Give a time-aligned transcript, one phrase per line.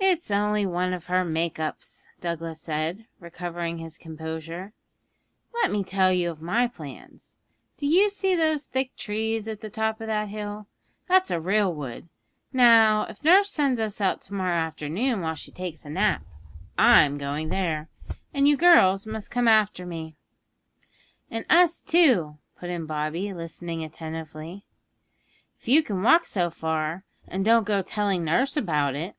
[0.00, 4.72] 'It's only one of her make ups,' Douglas said, recovering his composure.
[5.52, 7.36] 'Let me tell you of my plans.
[7.76, 10.66] Do you see those thick trees at the top of that hill?
[11.08, 12.08] That's a real wood.
[12.52, 16.22] Now, if nurse sends us out tomorrow afternoon while she takes a nap,
[16.78, 17.88] I'm going there,
[18.32, 20.16] and you girls must come after me.'
[21.30, 24.64] 'And us, too,' put in Bobby, listening attentively.
[25.60, 29.14] 'If you can walk so far, and don't go telling nurse about it.'